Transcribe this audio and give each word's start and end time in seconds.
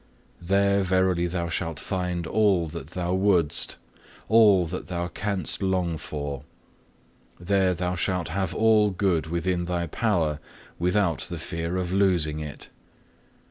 There 0.41 0.81
verily 0.81 1.27
thou 1.27 1.47
shalt 1.47 1.79
find 1.79 2.25
all 2.25 2.65
that 2.69 2.87
thou 2.87 3.13
wouldst, 3.13 3.77
all 4.29 4.65
that 4.65 4.87
thou 4.87 5.09
canst 5.09 5.61
long 5.61 5.95
for. 5.95 6.41
There 7.39 7.75
thou 7.75 7.93
shalt 7.93 8.29
have 8.29 8.51
all 8.55 8.89
good 8.89 9.27
within 9.27 9.65
thy 9.65 9.85
power 9.85 10.39
without 10.79 11.27
the 11.29 11.37
fear 11.37 11.77
of 11.77 11.93
losing 11.93 12.39
it. 12.39 12.69